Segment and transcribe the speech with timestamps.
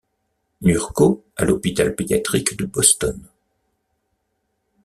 [0.63, 3.21] Nurko, à l’hôpital pédiatrique de Boston.